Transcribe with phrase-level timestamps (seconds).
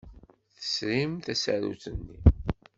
[0.55, 2.17] Tesrim tasarut-nni?